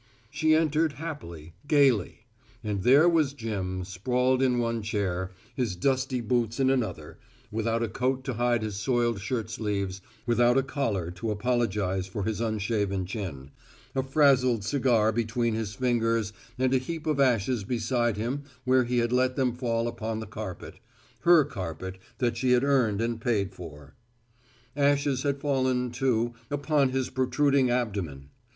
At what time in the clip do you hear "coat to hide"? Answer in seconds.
7.87-8.63